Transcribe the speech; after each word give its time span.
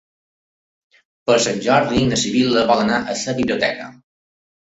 Per 1.29 1.35
Sant 1.43 1.61
Jordi 1.65 2.01
na 2.13 2.17
Sibil·la 2.23 2.65
vol 2.73 2.83
anar 2.87 2.99
a 3.13 3.19
la 3.21 3.37
biblioteca. 3.43 3.87